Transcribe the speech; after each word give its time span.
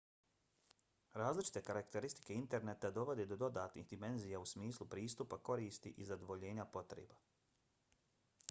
različite 1.21 1.61
karakteristike 1.67 2.37
interneta 2.37 2.91
dovode 2.95 3.27
do 3.33 3.37
dodatnih 3.43 3.87
dimenzija 3.93 4.39
u 4.45 4.49
smislu 4.55 4.87
pristupa 4.95 5.39
koristi 5.51 5.93
i 5.97 6.07
zadovoljenja 6.13 6.65
potreba 6.79 7.21